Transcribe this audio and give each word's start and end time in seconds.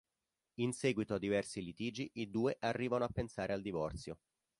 In 0.55 0.73
seguito 0.73 1.13
a 1.13 1.19
diversi 1.19 1.61
litigi 1.63 2.09
i 2.13 2.31
due 2.31 2.57
arrivano 2.61 3.03
a 3.03 3.09
pensare 3.09 3.53
al 3.53 3.61
divorzio. 3.61 4.17